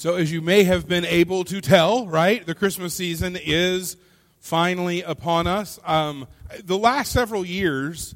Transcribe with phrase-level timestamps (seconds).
[0.00, 3.96] So, as you may have been able to tell, right, the Christmas season is
[4.38, 5.80] finally upon us.
[5.84, 6.28] Um,
[6.62, 8.14] the last several years,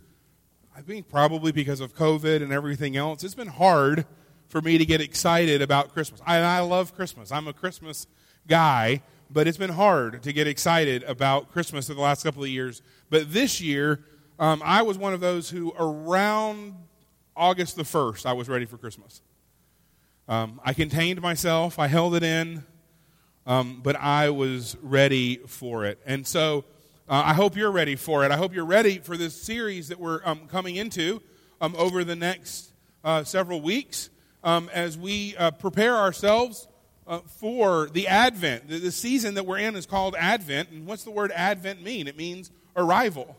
[0.76, 4.06] I think probably because of COVID and everything else, it's been hard
[4.46, 6.20] for me to get excited about Christmas.
[6.24, 7.32] I, I love Christmas.
[7.32, 8.06] I'm a Christmas
[8.46, 12.48] guy, but it's been hard to get excited about Christmas in the last couple of
[12.48, 12.80] years.
[13.10, 14.04] But this year,
[14.38, 16.76] um, I was one of those who, around
[17.34, 19.20] August the 1st, I was ready for Christmas.
[20.28, 22.64] Um, I contained myself, I held it in,
[23.46, 25.98] um, but I was ready for it.
[26.06, 26.64] And so
[27.08, 28.30] uh, I hope you're ready for it.
[28.30, 31.20] I hope you're ready for this series that we're um, coming into
[31.60, 32.72] um, over the next
[33.02, 34.10] uh, several weeks
[34.44, 36.68] um, as we uh, prepare ourselves
[37.06, 38.68] uh, for the Advent.
[38.68, 40.70] The, the season that we're in is called Advent.
[40.70, 42.06] And what's the word Advent mean?
[42.06, 43.36] It means arrival,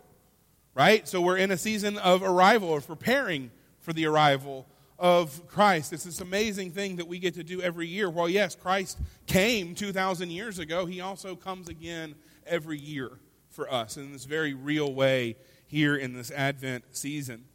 [0.76, 1.08] right?
[1.08, 4.68] So we're in a season of arrival, of preparing for the arrival
[5.00, 5.94] of Christ.
[5.94, 8.10] It's this amazing thing that we get to do every year.
[8.10, 13.12] Well, yes, Christ came 2,000 years ago, he also comes again every year
[13.50, 15.36] for us in this very real way
[15.68, 17.46] here in this Advent season.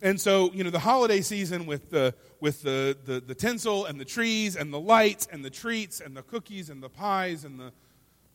[0.00, 4.00] And so, you know, the holiday season with the with the, the, the tinsel and
[4.00, 7.58] the trees and the lights and the treats and the cookies and the pies and
[7.58, 7.72] the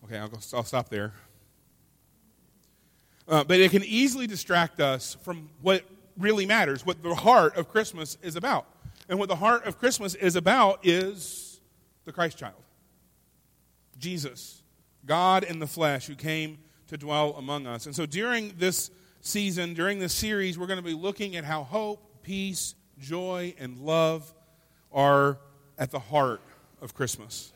[0.05, 1.13] okay, I'll, go, I'll stop there.
[3.27, 5.83] Uh, but it can easily distract us from what
[6.17, 8.65] really matters, what the heart of Christmas is about.
[9.09, 11.59] And what the heart of Christmas is about is
[12.05, 12.61] the Christ child
[13.97, 14.61] Jesus,
[15.05, 17.85] God in the flesh, who came to dwell among us.
[17.85, 21.63] And so during this season, during this series, we're going to be looking at how
[21.63, 24.33] hope, peace, joy, and love
[24.91, 25.39] are
[25.77, 26.41] at the heart
[26.81, 27.51] of Christmas.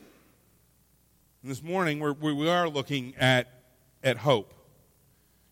[1.42, 3.48] And this morning, we're, we are looking at,
[4.04, 4.54] at hope.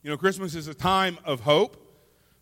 [0.03, 1.77] You know, Christmas is a time of hope.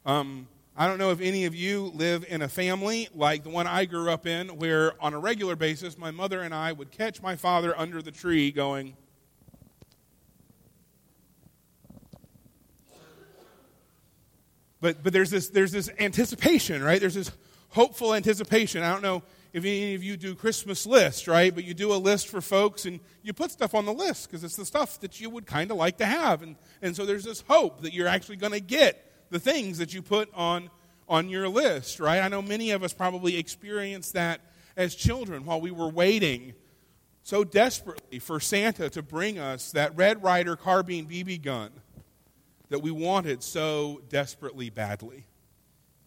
[0.05, 0.47] Um,
[0.79, 3.85] I don't know if any of you live in a family like the one I
[3.85, 7.35] grew up in, where on a regular basis, my mother and I would catch my
[7.35, 8.95] father under the tree going,
[14.79, 16.99] But, but there's, this, there's this anticipation, right?
[16.99, 17.31] There's this
[17.69, 18.83] hopeful anticipation.
[18.83, 21.53] I don't know if any of you do Christmas lists, right?
[21.55, 24.43] But you do a list for folks and you put stuff on the list because
[24.43, 26.43] it's the stuff that you would kind of like to have.
[26.43, 29.93] And, and so there's this hope that you're actually going to get the things that
[29.93, 30.69] you put on,
[31.07, 32.21] on your list, right?
[32.21, 34.41] I know many of us probably experienced that
[34.75, 36.53] as children while we were waiting
[37.23, 41.71] so desperately for Santa to bring us that Red Ryder carbine BB gun
[42.69, 45.25] that we wanted so desperately badly.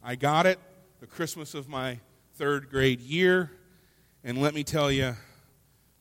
[0.03, 0.59] I got it
[1.01, 2.01] the Christmas of my
[2.35, 3.51] third grade year,
[4.25, 5.15] and let me tell you,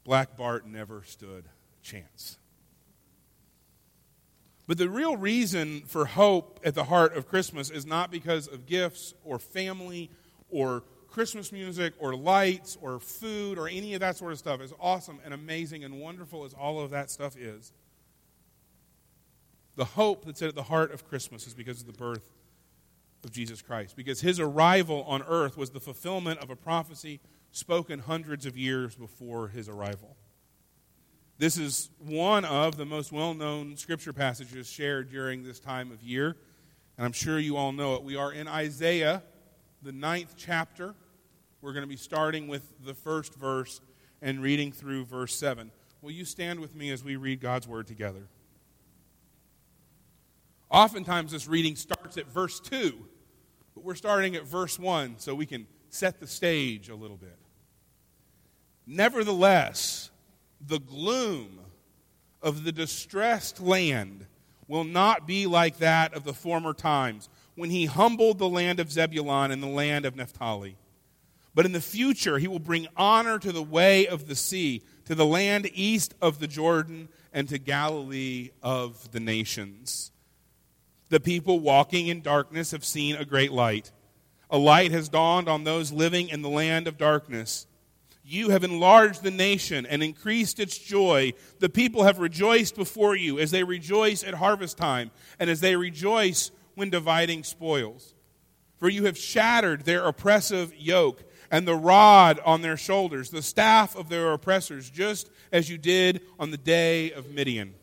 [0.03, 2.38] Black Bart never stood a chance.
[4.69, 8.67] But the real reason for hope at the heart of Christmas is not because of
[8.67, 10.11] gifts or family
[10.51, 14.71] or Christmas music or lights or food or any of that sort of stuff, as
[14.79, 17.73] awesome and amazing and wonderful as all of that stuff is.
[19.75, 22.29] The hope that's at the heart of Christmas is because of the birth
[23.23, 27.21] of Jesus Christ, because his arrival on earth was the fulfillment of a prophecy
[27.51, 30.15] spoken hundreds of years before his arrival.
[31.39, 36.03] This is one of the most well known scripture passages shared during this time of
[36.03, 36.35] year,
[36.97, 38.03] and I'm sure you all know it.
[38.03, 39.23] We are in Isaiah,
[39.81, 40.95] the ninth chapter.
[41.61, 43.79] We're going to be starting with the first verse
[44.21, 45.71] and reading through verse 7.
[46.01, 48.27] Will you stand with me as we read God's word together?
[50.69, 52.93] Oftentimes, this reading starts at verse 2,
[53.75, 57.37] but we're starting at verse 1 so we can set the stage a little bit.
[58.85, 60.11] Nevertheless,
[60.65, 61.59] the gloom
[62.41, 64.25] of the distressed land
[64.67, 68.91] will not be like that of the former times when he humbled the land of
[68.91, 70.77] Zebulun and the land of Naphtali.
[71.53, 75.15] But in the future, he will bring honor to the way of the sea, to
[75.15, 80.11] the land east of the Jordan, and to Galilee of the nations.
[81.09, 83.91] The people walking in darkness have seen a great light.
[84.51, 87.67] A light has dawned on those living in the land of darkness.
[88.31, 91.33] You have enlarged the nation and increased its joy.
[91.57, 95.09] The people have rejoiced before you as they rejoice at harvest time
[95.39, 98.13] and as they rejoice when dividing spoils.
[98.77, 103.95] For you have shattered their oppressive yoke and the rod on their shoulders, the staff
[103.95, 107.73] of their oppressors, just as you did on the day of Midian.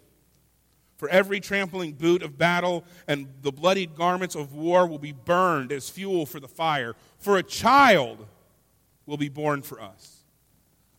[0.97, 5.73] For every trampling boot of battle and the bloodied garments of war will be burned
[5.73, 6.95] as fuel for the fire.
[7.19, 8.29] For a child
[9.07, 10.16] will be born for us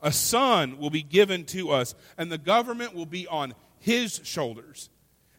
[0.01, 4.89] a son will be given to us, and the government will be on his shoulders.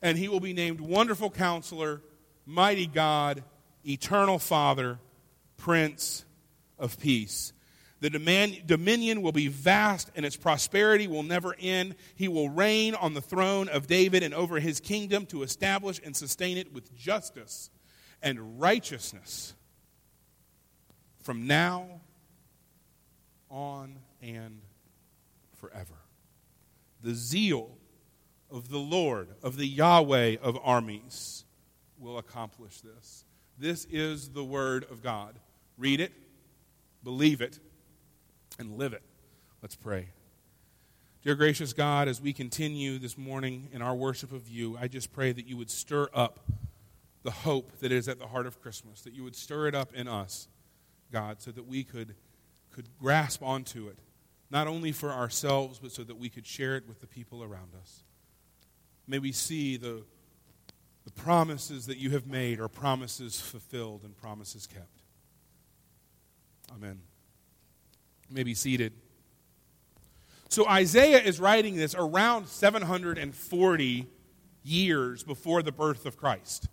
[0.01, 2.03] And he will be named Wonderful Counselor,
[2.47, 3.43] Mighty God,
[3.85, 4.99] Eternal Father,
[5.57, 6.25] Prince
[6.79, 7.53] of Peace.
[8.01, 11.97] The dominion will be vast and its prosperity will never end.
[12.15, 16.17] He will reign on the throne of David and over his kingdom to establish and
[16.17, 17.71] sustain it with justice
[18.23, 19.55] and righteousness
[21.23, 22.01] from now
[23.51, 24.61] on and
[25.57, 25.95] forever.
[27.03, 27.71] The zeal
[28.51, 31.45] of the Lord, of the Yahweh of armies,
[31.99, 33.25] will accomplish this.
[33.59, 35.39] This is the Word of God.
[35.77, 36.13] Read it,
[37.03, 37.59] believe it,
[38.59, 39.03] and live it.
[39.63, 40.09] Let's pray.
[41.23, 45.13] Dear gracious God, as we continue this morning in our worship of you, I just
[45.13, 46.41] pray that you would stir up
[47.25, 49.93] the hope that is at the heart of Christmas, that you would stir it up
[49.93, 50.49] in us,
[51.13, 52.15] God, so that we could,
[52.71, 53.99] could grasp onto it,
[54.51, 57.75] not only for ourselves, but so that we could share it with the people around
[57.81, 58.03] us.
[59.07, 60.03] May we see the,
[61.05, 65.03] the promises that you have made are promises fulfilled and promises kept.
[66.75, 67.01] Amen.
[68.29, 68.93] You may be seated.
[70.51, 74.07] So Isaiah is writing this around 740
[74.63, 76.69] years before the birth of Christ.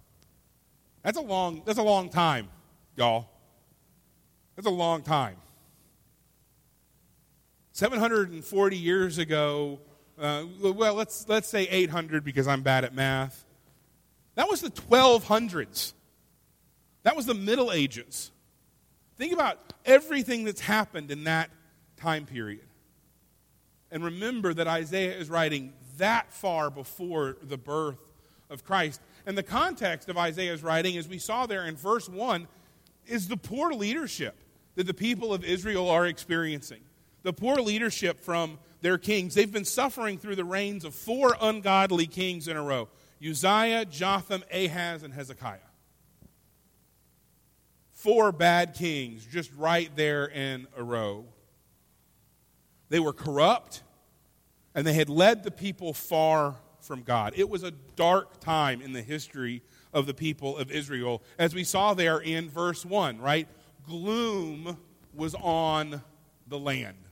[1.03, 2.47] That's a long, that's a long time,
[2.95, 3.29] y'all.
[4.55, 5.35] That's a long time.
[7.75, 9.81] 740 years ago,
[10.17, 13.45] uh, well, let's, let's say 800 because I'm bad at math.
[14.35, 15.91] That was the 1200s.
[17.03, 18.31] That was the Middle Ages.
[19.17, 21.49] Think about everything that's happened in that
[21.97, 22.65] time period.
[23.91, 28.13] And remember that Isaiah is writing that far before the birth
[28.49, 29.01] of Christ.
[29.25, 32.47] And the context of Isaiah's writing, as we saw there in verse 1,
[33.05, 34.37] is the poor leadership
[34.75, 36.79] that the people of Israel are experiencing.
[37.25, 39.33] The poor leadership from their kings.
[39.33, 42.87] They've been suffering through the reigns of four ungodly kings in a row
[43.19, 45.57] Uzziah, Jotham, Ahaz, and Hezekiah.
[47.93, 51.25] Four bad kings just right there in a row.
[52.89, 53.81] They were corrupt,
[54.75, 57.33] and they had led the people far from God.
[57.35, 61.63] It was a dark time in the history of the people of Israel, as we
[61.63, 63.47] saw there in verse 1, right?
[63.87, 64.77] Gloom
[65.15, 66.03] was on
[66.45, 67.04] the land.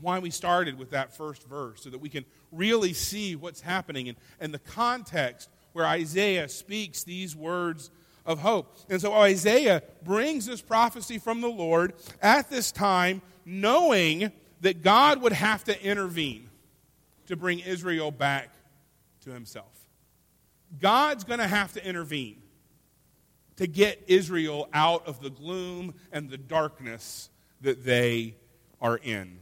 [0.00, 4.08] Why we started with that first verse, so that we can really see what's happening
[4.08, 7.90] and, and the context where Isaiah speaks these words
[8.24, 8.76] of hope.
[8.90, 15.22] And so Isaiah brings this prophecy from the Lord at this time, knowing that God
[15.22, 16.48] would have to intervene
[17.26, 18.50] to bring Israel back
[19.24, 19.72] to himself.
[20.80, 22.42] God's going to have to intervene
[23.56, 28.34] to get Israel out of the gloom and the darkness that they
[28.80, 29.38] are in.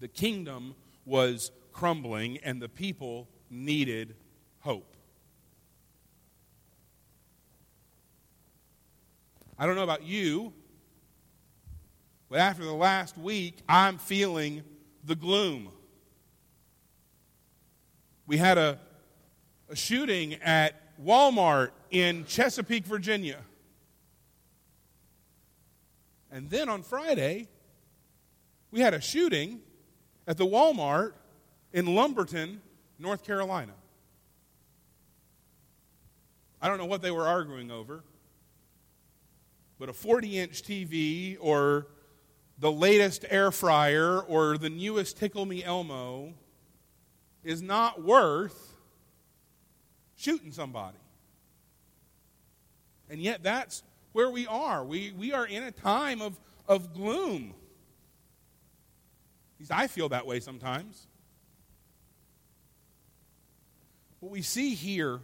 [0.00, 0.74] The kingdom
[1.04, 4.16] was crumbling, and the people needed
[4.60, 4.96] hope.
[9.58, 10.54] I don't know about you,
[12.30, 14.62] but after the last week, I'm feeling
[15.04, 15.70] the gloom.
[18.26, 18.78] We had a,
[19.68, 23.40] a shooting at Walmart in Chesapeake, Virginia.
[26.30, 27.48] And then on Friday,
[28.70, 29.60] we had a shooting
[30.30, 31.14] at the Walmart
[31.72, 32.62] in Lumberton,
[33.00, 33.72] North Carolina.
[36.62, 38.04] I don't know what they were arguing over,
[39.80, 41.88] but a 40 inch TV or
[42.60, 46.32] the latest air fryer or the newest Tickle Me Elmo
[47.42, 48.76] is not worth
[50.14, 50.98] shooting somebody.
[53.08, 53.82] And yet, that's
[54.12, 54.84] where we are.
[54.84, 57.54] We, we are in a time of, of gloom.
[59.60, 61.06] Least I feel that way sometimes.
[64.18, 65.20] What we see here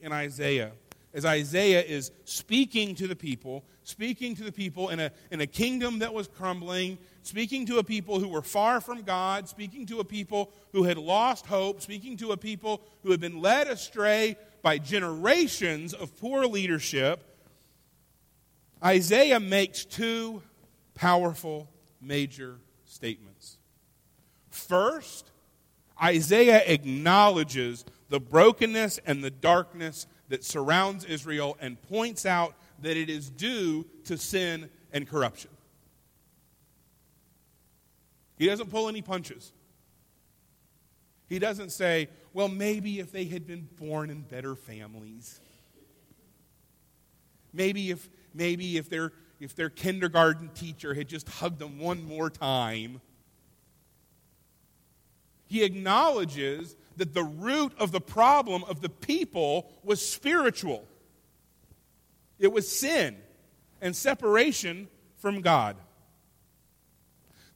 [0.00, 0.72] in Isaiah
[1.14, 5.46] as Isaiah is speaking to the people, speaking to the people in a, in a
[5.46, 10.00] kingdom that was crumbling, speaking to a people who were far from God, speaking to
[10.00, 14.36] a people who had lost hope, speaking to a people who had been led astray
[14.60, 17.22] by generations of poor leadership.
[18.84, 20.42] Isaiah makes two
[20.94, 21.68] powerful
[22.00, 23.58] major statements.
[24.54, 25.30] First,
[26.02, 33.10] Isaiah acknowledges the brokenness and the darkness that surrounds Israel and points out that it
[33.10, 35.50] is due to sin and corruption.
[38.36, 39.52] He doesn't pull any punches.
[41.26, 45.40] He doesn't say, well, maybe if they had been born in better families.
[47.52, 52.30] Maybe if, maybe if, their, if their kindergarten teacher had just hugged them one more
[52.30, 53.00] time.
[55.54, 60.84] He acknowledges that the root of the problem of the people was spiritual.
[62.40, 63.16] It was sin
[63.80, 65.76] and separation from God.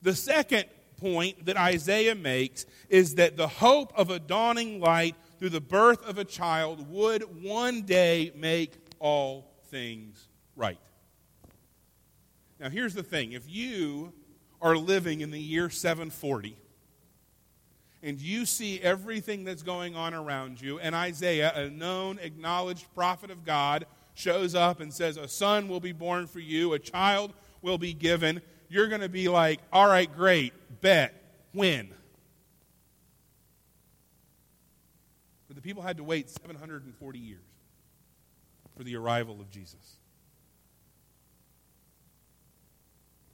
[0.01, 0.67] The second
[0.99, 6.09] point that Isaiah makes is that the hope of a dawning light through the birth
[6.09, 10.79] of a child would one day make all things right.
[12.61, 14.13] Now, here's the thing if you
[14.63, 16.57] are living in the year 740,
[18.03, 23.31] and you see everything that's going on around you, and Isaiah, a known, acknowledged prophet
[23.31, 27.33] of God, shows up and says, A son will be born for you, a child
[27.63, 31.15] will be given, you're going to be like, All right, great, bet,
[31.53, 31.93] when?
[35.49, 37.41] But the people had to wait 740 years
[38.77, 39.98] for the arrival of Jesus.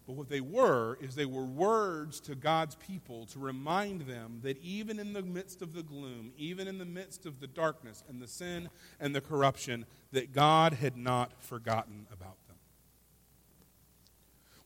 [0.06, 4.58] But what they were is they were words to God's people to remind them that
[4.62, 8.20] even in the midst of the gloom, even in the midst of the darkness and
[8.20, 8.68] the sin
[9.00, 12.56] and the corruption, that God had not forgotten about them.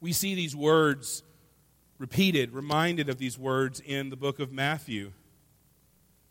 [0.01, 1.23] We see these words
[1.99, 5.13] repeated, reminded of these words in the book of Matthew.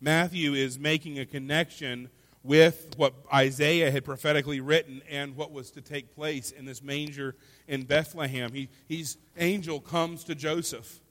[0.01, 2.09] Matthew is making a connection
[2.43, 7.35] with what Isaiah had prophetically written and what was to take place in this manger
[7.67, 8.53] in Bethlehem.
[8.53, 11.01] He, he's angel comes to Joseph,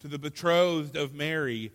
[0.00, 1.72] to the betrothed of Mary,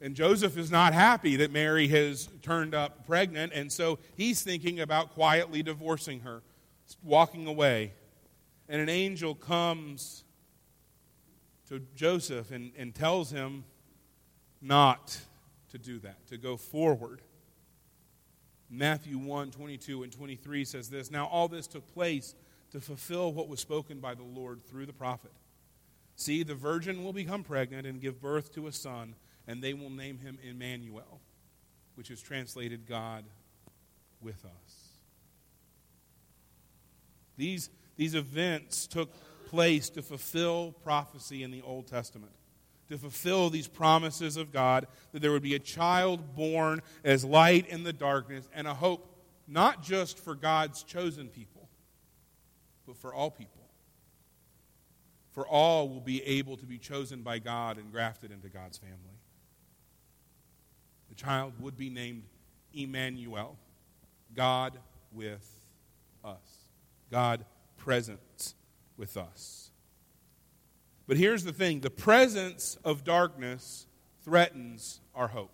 [0.00, 4.80] and Joseph is not happy that Mary has turned up pregnant, and so he's thinking
[4.80, 6.42] about quietly divorcing her,
[7.02, 7.92] walking away.
[8.68, 10.24] And an angel comes
[11.68, 13.64] to Joseph and, and tells him
[14.62, 15.18] not
[15.70, 17.20] to do that, to go forward.
[18.70, 22.34] Matthew 1 22 and 23 says this Now all this took place
[22.70, 25.32] to fulfill what was spoken by the Lord through the prophet.
[26.14, 29.14] See, the virgin will become pregnant and give birth to a son,
[29.48, 31.20] and they will name him Emmanuel,
[31.94, 33.24] which is translated God
[34.20, 34.88] with us.
[37.36, 39.10] These, these events took
[39.46, 42.32] place to fulfill prophecy in the Old Testament
[42.90, 47.66] to fulfill these promises of God that there would be a child born as light
[47.68, 49.06] in the darkness and a hope
[49.46, 51.68] not just for God's chosen people,
[52.86, 53.62] but for all people.
[55.30, 58.96] For all will be able to be chosen by God and grafted into God's family.
[61.08, 62.24] The child would be named
[62.74, 63.56] Emmanuel,
[64.34, 64.78] God
[65.12, 65.48] with
[66.24, 66.70] us,
[67.10, 67.44] God
[67.76, 68.54] present
[68.96, 69.69] with us.
[71.10, 73.88] But here's the thing the presence of darkness
[74.22, 75.50] threatens our hope.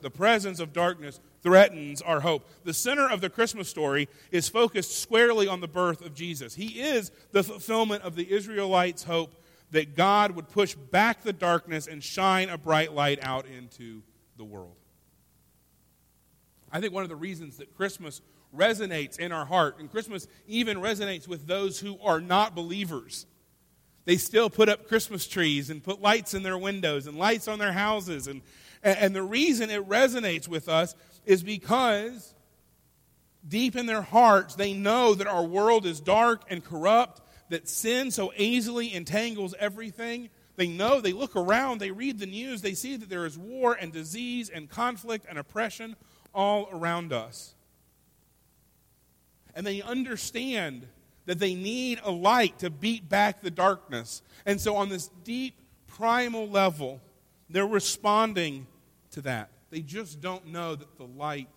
[0.00, 2.48] The presence of darkness threatens our hope.
[2.64, 6.54] The center of the Christmas story is focused squarely on the birth of Jesus.
[6.54, 9.34] He is the fulfillment of the Israelites' hope
[9.72, 14.00] that God would push back the darkness and shine a bright light out into
[14.38, 14.76] the world.
[16.72, 18.22] I think one of the reasons that Christmas
[18.56, 23.26] resonates in our heart, and Christmas even resonates with those who are not believers,
[24.04, 27.58] they still put up Christmas trees and put lights in their windows and lights on
[27.58, 28.26] their houses.
[28.26, 28.42] And,
[28.82, 30.94] and the reason it resonates with us
[31.26, 32.34] is because
[33.46, 38.10] deep in their hearts, they know that our world is dark and corrupt, that sin
[38.10, 40.30] so easily entangles everything.
[40.56, 43.76] They know, they look around, they read the news, they see that there is war
[43.78, 45.96] and disease and conflict and oppression
[46.34, 47.54] all around us.
[49.54, 50.86] And they understand
[51.26, 54.22] that they need a light to beat back the darkness.
[54.46, 55.54] And so, on this deep,
[55.86, 57.00] primal level,
[57.48, 58.66] they're responding
[59.12, 59.50] to that.
[59.70, 61.48] They just don't know that the light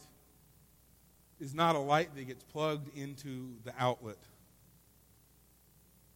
[1.39, 4.17] is not a light that gets plugged into the outlet,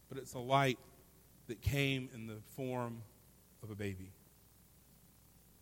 [0.09, 0.79] but it's a light
[1.47, 3.01] that came in the form
[3.63, 4.11] of a baby.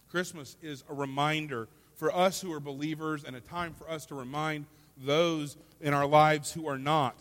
[0.10, 4.16] Christmas is a reminder for us who are believers and a time for us to
[4.16, 4.66] remind
[4.98, 7.16] those in our lives who are not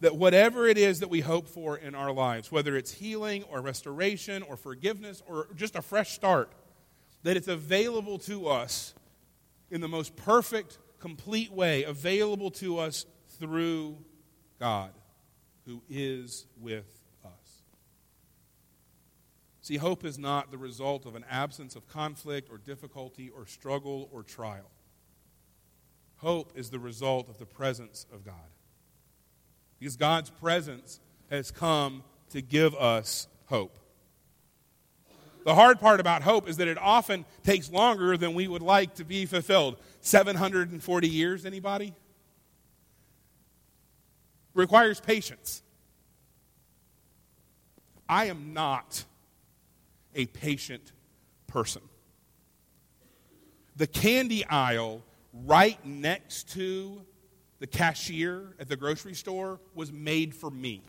[0.00, 3.60] that whatever it is that we hope for in our lives, whether it's healing or
[3.60, 6.52] restoration or forgiveness or just a fresh start,
[7.24, 8.94] that it's available to us
[9.70, 13.06] in the most perfect, complete way, available to us
[13.38, 13.98] through
[14.60, 14.92] God,
[15.66, 17.62] who is with us.
[19.60, 24.08] See, hope is not the result of an absence of conflict or difficulty or struggle
[24.12, 24.70] or trial.
[26.16, 28.34] Hope is the result of the presence of God.
[29.78, 33.78] Because God's presence has come to give us hope.
[35.44, 38.96] The hard part about hope is that it often takes longer than we would like
[38.96, 39.76] to be fulfilled.
[40.00, 41.94] 740 years, anybody?
[44.52, 45.62] Requires patience.
[48.08, 49.04] I am not
[50.14, 50.92] a patient
[51.46, 51.82] person.
[53.76, 57.02] The candy aisle right next to
[57.58, 60.82] the cashier at the grocery store was made for me.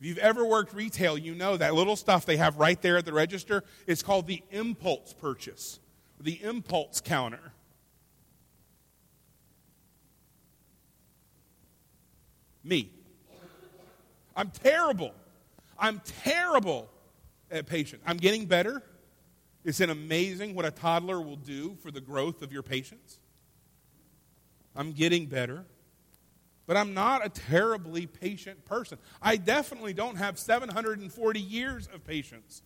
[0.00, 3.04] If you've ever worked retail, you know that little stuff they have right there at
[3.04, 5.80] the register is called the impulse purchase,
[6.20, 7.52] the impulse counter.
[12.62, 12.90] Me.
[14.36, 15.12] I'm terrible.
[15.78, 16.88] I'm terrible
[17.50, 18.02] at patience.
[18.06, 18.82] I'm getting better.
[19.64, 23.20] It's an amazing what a toddler will do for the growth of your patience.
[24.74, 25.64] I'm getting better.
[26.66, 28.98] But I'm not a terribly patient person.
[29.20, 32.62] I definitely don't have 740 years of patience.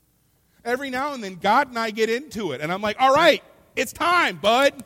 [0.64, 3.42] Every now and then, God and I get into it, and I'm like, all right,
[3.74, 4.84] it's time, bud.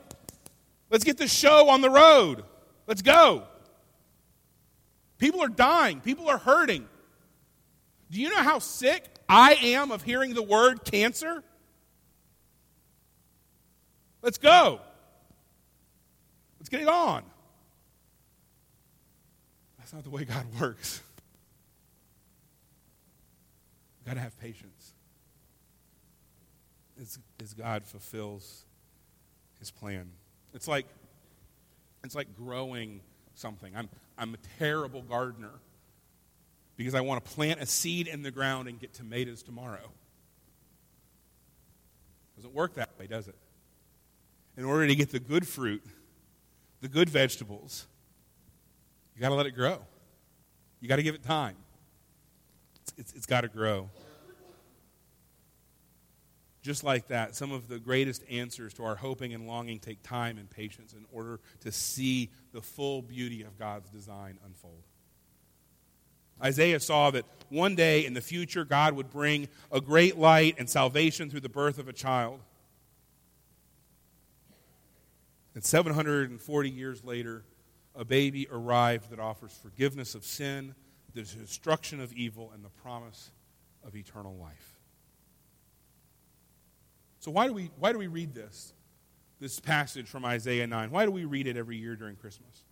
[0.91, 2.45] Let's get the show on the road.
[2.87, 3.45] Let's go.
[5.19, 6.89] People are dying, people are hurting.
[8.11, 11.43] Do you know how sick I am of hearing the word cancer?
[14.21, 14.81] Let's go.
[16.73, 17.23] Get it on.
[19.79, 21.03] That's not the way God works.
[23.99, 24.95] You've got to have patience
[26.99, 28.65] as, as God fulfills
[29.59, 30.09] his plan.
[30.55, 30.87] It's like
[32.05, 33.03] it's like growing
[33.35, 33.77] something.
[33.77, 35.53] I'm I'm a terrible gardener
[36.79, 39.93] because I want to plant a seed in the ground and get tomatoes tomorrow.
[42.37, 43.37] Doesn't work that way, does it?
[44.57, 45.83] In order to get the good fruit,
[46.83, 47.87] the good vegetables,
[49.15, 49.79] you got to let it grow.
[50.81, 51.57] You got to give it time.
[52.83, 53.89] It's, it's, it's got to grow.
[56.61, 60.39] Just like that, some of the greatest answers to our hoping and longing take time
[60.39, 64.83] and patience in order to see the full beauty of God's design unfold.
[66.43, 70.69] Isaiah saw that one day in the future, God would bring a great light and
[70.69, 72.41] salvation through the birth of a child.
[75.55, 77.45] And 740 years later,
[77.95, 80.75] a baby arrived that offers forgiveness of sin,
[81.15, 83.31] the destruction of evil, and the promise
[83.85, 84.81] of eternal life.
[87.21, 88.73] So, why do we, why do we read this,
[89.39, 90.91] this passage from Isaiah 9?
[90.91, 92.65] Why do we read it every year during Christmas?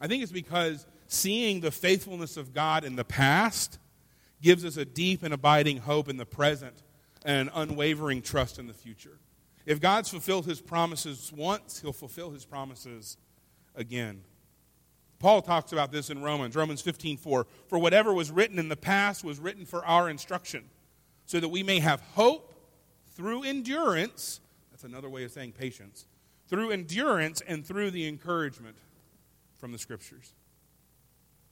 [0.00, 3.78] I think it's because seeing the faithfulness of God in the past
[4.40, 6.82] gives us a deep and abiding hope in the present
[7.24, 9.18] and an unwavering trust in the future.
[9.68, 13.18] If God's fulfilled his promises once, he'll fulfill his promises
[13.74, 14.24] again.
[15.18, 17.46] Paul talks about this in Romans, Romans 15:4.
[17.66, 20.70] For whatever was written in the past was written for our instruction,
[21.26, 22.54] so that we may have hope
[23.08, 24.40] through endurance.
[24.70, 26.06] That's another way of saying patience.
[26.46, 28.78] Through endurance and through the encouragement
[29.58, 30.32] from the scriptures.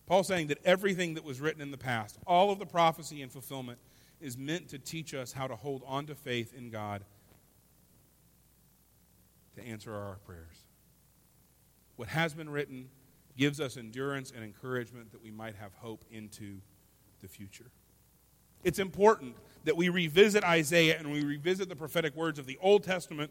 [0.07, 3.31] Paul's saying that everything that was written in the past, all of the prophecy and
[3.31, 3.79] fulfillment,
[4.21, 7.05] is meant to teach us how to hold on to faith in God
[9.57, 10.65] to answer our prayers.
[11.97, 12.89] What has been written
[13.37, 16.61] gives us endurance and encouragement that we might have hope into
[17.21, 17.71] the future.
[18.65, 22.83] It's important that we revisit Isaiah and we revisit the prophetic words of the Old
[22.85, 23.31] Testament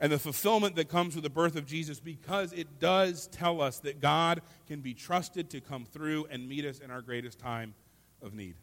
[0.00, 3.78] and the fulfillment that comes with the birth of Jesus because it does tell us
[3.80, 7.74] that God can be trusted to come through and meet us in our greatest time
[8.22, 8.54] of need.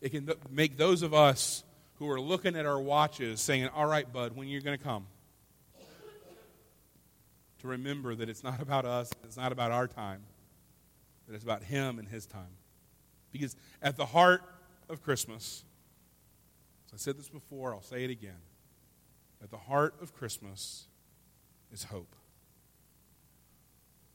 [0.00, 1.64] It can make those of us
[1.98, 4.82] who are looking at our watches saying, All right, bud, when are you going to
[4.82, 5.06] come?
[7.60, 10.22] To remember that it's not about us, it's not about our time,
[11.26, 12.56] that it's about Him and His time.
[13.32, 14.42] Because at the heart
[14.88, 15.64] of Christmas,
[16.86, 18.40] as I said this before, I'll say it again.
[19.42, 20.86] At the heart of Christmas
[21.72, 22.14] is hope.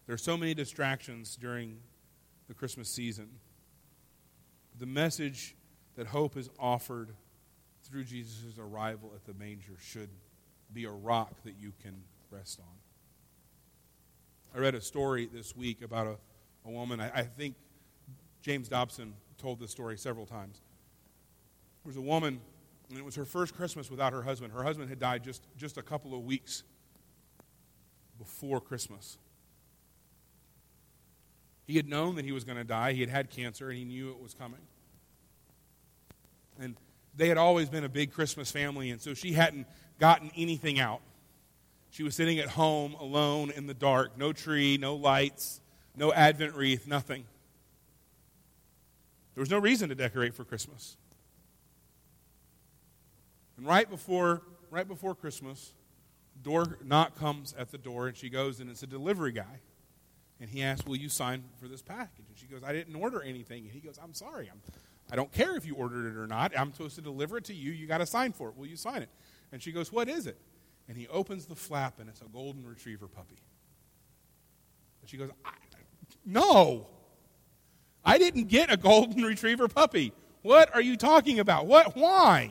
[0.05, 1.79] There are so many distractions during
[2.47, 3.29] the Christmas season.
[4.79, 5.55] The message
[5.95, 7.13] that hope is offered
[7.83, 10.09] through Jesus' arrival at the manger should
[10.73, 11.95] be a rock that you can
[12.31, 12.65] rest on.
[14.55, 16.17] I read a story this week about a,
[16.67, 16.99] a woman.
[16.99, 17.55] I, I think
[18.41, 20.61] James Dobson told this story several times.
[21.83, 22.39] There was a woman,
[22.89, 24.53] and it was her first Christmas without her husband.
[24.53, 26.63] Her husband had died just, just a couple of weeks
[28.17, 29.17] before Christmas.
[31.65, 32.93] He had known that he was going to die.
[32.93, 34.61] He had had cancer, and he knew it was coming.
[36.59, 36.77] And
[37.15, 39.67] they had always been a big Christmas family, and so she hadn't
[39.99, 41.01] gotten anything out.
[41.91, 45.61] She was sitting at home alone in the dark, no tree, no lights,
[45.95, 47.25] no Advent wreath, nothing.
[49.35, 50.97] There was no reason to decorate for Christmas.
[53.57, 55.73] And right before, right before Christmas,
[56.41, 59.61] door knock comes at the door, and she goes, and it's a delivery guy.
[60.39, 62.25] And he asks, Will you sign for this package?
[62.27, 63.63] And she goes, I didn't order anything.
[63.63, 64.49] And he goes, I'm sorry.
[64.51, 64.59] I'm,
[65.13, 66.57] I don't care if you ordered it or not.
[66.57, 67.71] I'm supposed to deliver it to you.
[67.71, 68.57] You got to sign for it.
[68.57, 69.09] Will you sign it?
[69.51, 70.39] And she goes, What is it?
[70.89, 73.37] And he opens the flap, and it's a golden retriever puppy.
[75.01, 75.29] And she goes,
[76.25, 76.87] No.
[78.03, 80.13] I didn't get a golden retriever puppy.
[80.41, 81.67] What are you talking about?
[81.67, 81.95] What?
[81.95, 82.49] Why?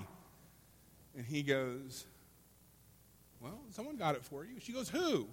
[1.16, 2.06] And he goes,
[3.40, 4.60] Well, someone got it for you.
[4.60, 5.26] She goes, Who?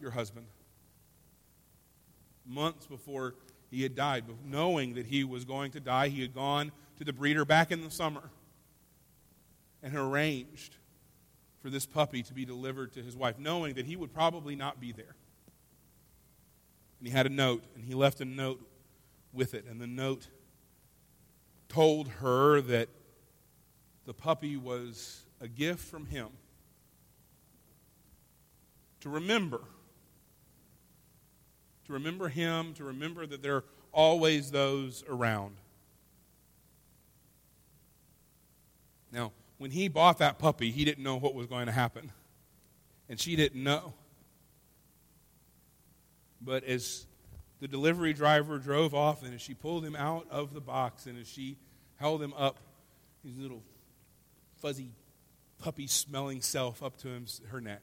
[0.00, 0.46] Your husband.
[2.46, 3.34] Months before
[3.70, 7.12] he had died, knowing that he was going to die, he had gone to the
[7.12, 8.30] breeder back in the summer
[9.82, 10.76] and arranged
[11.60, 14.80] for this puppy to be delivered to his wife, knowing that he would probably not
[14.80, 15.14] be there.
[16.98, 18.60] And he had a note, and he left a note
[19.32, 19.64] with it.
[19.68, 20.28] And the note
[21.68, 22.88] told her that
[24.06, 26.28] the puppy was a gift from him
[29.00, 29.60] to remember.
[31.88, 35.56] To remember him, to remember that there are always those around.
[39.10, 42.12] Now, when he bought that puppy, he didn't know what was going to happen.
[43.08, 43.94] And she didn't know.
[46.42, 47.06] But as
[47.60, 51.18] the delivery driver drove off, and as she pulled him out of the box, and
[51.18, 51.56] as she
[51.96, 52.58] held him up,
[53.24, 53.62] his little
[54.60, 54.90] fuzzy,
[55.58, 57.80] puppy smelling self up to him, her neck,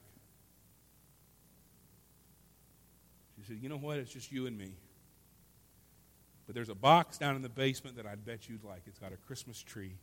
[3.34, 3.97] she said, You know what?
[3.97, 4.75] It's just you and me.
[6.45, 8.81] But there's a box down in the basement that I bet you'd like.
[8.85, 9.97] It's got a Christmas tree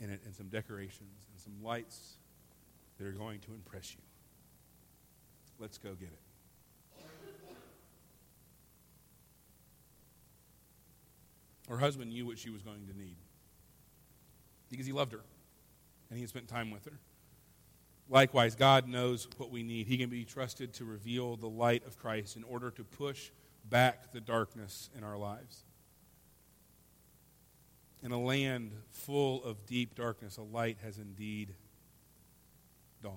[0.00, 2.16] in it and some decorations and some lights
[2.98, 4.00] that are going to impress you.
[5.58, 6.20] Let's go get it.
[11.68, 13.16] Her husband knew what she was going to need
[14.70, 15.20] because he loved her
[16.08, 16.98] and he had spent time with her.
[18.08, 19.86] Likewise, God knows what we need.
[19.86, 23.30] He can be trusted to reveal the light of Christ in order to push
[23.68, 25.64] back the darkness in our lives.
[28.02, 31.54] In a land full of deep darkness, a light has indeed
[33.02, 33.16] dawned.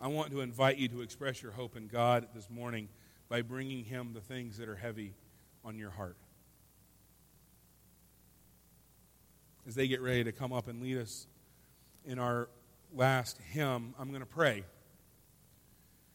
[0.00, 2.88] I want to invite you to express your hope in God this morning
[3.28, 5.14] by bringing Him the things that are heavy
[5.64, 6.16] on your heart.
[9.66, 11.26] As they get ready to come up and lead us
[12.06, 12.48] in our
[12.94, 14.64] last hymn, I'm going to pray.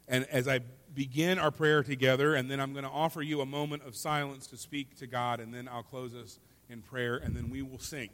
[0.08, 0.60] And as I
[0.93, 4.47] begin our prayer together, and then I'm going to offer you a moment of silence
[4.47, 7.80] to speak to God, and then I'll close us in prayer, and then we will
[7.80, 8.10] sing.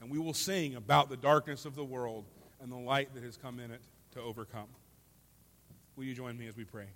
[0.00, 2.24] And we will sing about the darkness of the world
[2.60, 3.80] and the light that has come in it
[4.12, 4.68] to overcome.
[5.96, 6.86] Will you join me as we pray?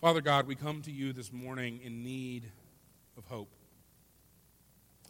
[0.00, 2.50] Father God, we come to you this morning in need
[3.16, 3.48] of hope.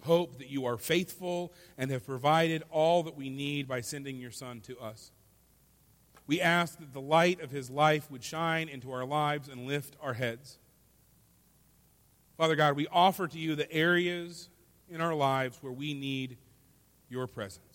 [0.02, 4.30] Hope that you are faithful and have provided all that we need by sending your
[4.30, 5.12] Son to us.
[6.26, 9.96] We ask that the light of his life would shine into our lives and lift
[10.00, 10.58] our heads.
[12.36, 14.48] Father God, we offer to you the areas
[14.90, 16.36] in our lives where we need
[17.08, 17.71] your presence.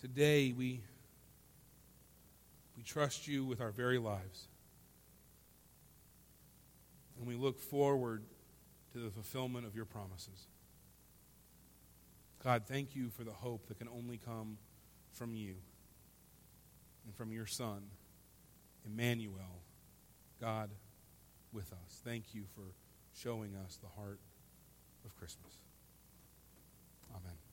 [0.00, 0.82] Today, we,
[2.76, 4.48] we trust you with our very lives.
[7.18, 8.22] And we look forward
[8.92, 10.48] to the fulfillment of your promises.
[12.44, 14.58] God, thank you for the hope that can only come
[15.12, 15.54] from you
[17.04, 17.82] and from your Son,
[18.84, 19.62] Emmanuel,
[20.40, 20.70] God
[21.52, 22.00] with us.
[22.04, 22.74] Thank you for
[23.14, 24.20] showing us the heart
[25.04, 25.54] of Christmas.
[27.10, 27.45] Amen.